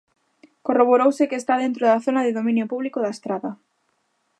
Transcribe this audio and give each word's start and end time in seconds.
Corroborouse 0.65 1.29
que 1.29 1.39
está 1.41 1.53
dentro 1.63 1.83
da 1.89 2.03
zona 2.05 2.21
de 2.23 2.35
dominio 2.37 2.65
público 2.73 2.99
da 3.01 3.13
estrada. 3.15 3.51